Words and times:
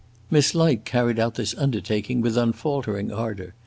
Miss 0.31 0.55
Light 0.55 0.83
carried 0.83 1.19
out 1.19 1.35
this 1.35 1.53
undertaking 1.59 2.21
with 2.21 2.35
unfaltering 2.35 3.11
ardor. 3.11 3.53